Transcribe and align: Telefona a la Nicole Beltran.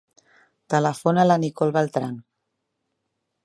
Telefona 0.73 1.25
a 1.25 1.27
la 1.33 1.37
Nicole 1.43 1.77
Beltran. 1.77 2.19